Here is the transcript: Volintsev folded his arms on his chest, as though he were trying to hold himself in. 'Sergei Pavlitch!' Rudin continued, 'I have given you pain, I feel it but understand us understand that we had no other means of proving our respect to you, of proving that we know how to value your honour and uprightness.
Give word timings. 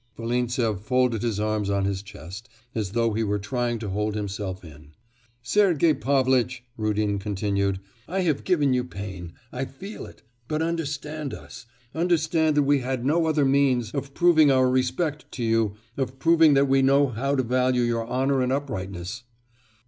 Volintsev 0.17 0.79
folded 0.79 1.21
his 1.21 1.39
arms 1.39 1.69
on 1.69 1.85
his 1.85 2.01
chest, 2.01 2.49
as 2.73 2.93
though 2.93 3.13
he 3.13 3.23
were 3.23 3.37
trying 3.37 3.77
to 3.77 3.89
hold 3.89 4.15
himself 4.15 4.65
in. 4.65 4.93
'Sergei 5.43 5.93
Pavlitch!' 5.93 6.63
Rudin 6.75 7.19
continued, 7.19 7.79
'I 8.07 8.21
have 8.21 8.43
given 8.43 8.73
you 8.73 8.83
pain, 8.83 9.33
I 9.53 9.65
feel 9.65 10.07
it 10.07 10.23
but 10.47 10.63
understand 10.63 11.35
us 11.35 11.67
understand 11.93 12.57
that 12.57 12.63
we 12.63 12.79
had 12.79 13.05
no 13.05 13.27
other 13.27 13.45
means 13.45 13.91
of 13.91 14.15
proving 14.15 14.49
our 14.49 14.71
respect 14.71 15.31
to 15.33 15.43
you, 15.43 15.75
of 15.97 16.17
proving 16.17 16.55
that 16.55 16.65
we 16.65 16.81
know 16.81 17.09
how 17.09 17.35
to 17.35 17.43
value 17.43 17.83
your 17.83 18.07
honour 18.07 18.41
and 18.41 18.51
uprightness. 18.51 19.21